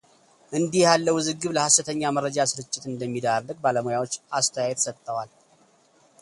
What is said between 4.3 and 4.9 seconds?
እሰተያየት